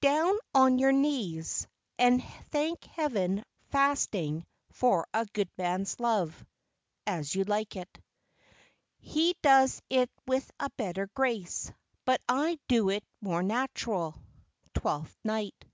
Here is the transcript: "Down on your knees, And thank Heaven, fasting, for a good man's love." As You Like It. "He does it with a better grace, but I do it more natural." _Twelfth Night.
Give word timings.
"Down 0.00 0.34
on 0.52 0.80
your 0.80 0.90
knees, 0.90 1.68
And 2.00 2.20
thank 2.50 2.82
Heaven, 2.82 3.44
fasting, 3.70 4.44
for 4.72 5.06
a 5.14 5.24
good 5.26 5.48
man's 5.56 6.00
love." 6.00 6.44
As 7.06 7.32
You 7.36 7.44
Like 7.44 7.76
It. 7.76 8.00
"He 8.98 9.36
does 9.40 9.80
it 9.88 10.10
with 10.26 10.50
a 10.58 10.68
better 10.70 11.06
grace, 11.14 11.70
but 12.04 12.20
I 12.28 12.58
do 12.66 12.90
it 12.90 13.04
more 13.20 13.44
natural." 13.44 14.16
_Twelfth 14.74 15.14
Night. 15.22 15.64